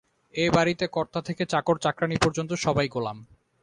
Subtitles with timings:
[0.33, 3.17] এ বাড়িতে কর্তা থেকে চাকর-চাকরানী পর্যন্ত সবাই গোলাম।